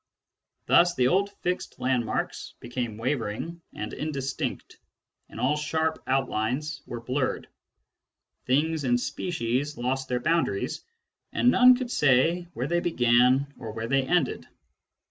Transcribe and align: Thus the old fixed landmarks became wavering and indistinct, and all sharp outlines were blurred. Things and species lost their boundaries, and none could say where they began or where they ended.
Thus 0.65 0.95
the 0.95 1.07
old 1.09 1.29
fixed 1.43 1.77
landmarks 1.79 2.55
became 2.59 2.97
wavering 2.97 3.61
and 3.75 3.93
indistinct, 3.93 4.79
and 5.29 5.39
all 5.39 5.55
sharp 5.55 6.01
outlines 6.07 6.81
were 6.87 6.99
blurred. 7.01 7.47
Things 8.47 8.83
and 8.83 8.99
species 8.99 9.77
lost 9.77 10.07
their 10.07 10.19
boundaries, 10.19 10.83
and 11.33 11.51
none 11.51 11.75
could 11.75 11.91
say 11.91 12.47
where 12.55 12.65
they 12.65 12.79
began 12.79 13.53
or 13.59 13.73
where 13.73 13.87
they 13.87 14.01
ended. 14.01 14.47